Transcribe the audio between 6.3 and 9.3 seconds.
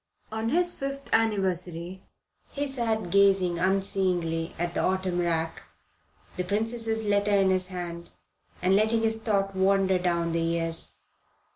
the Princess's letter in his hand, and letting his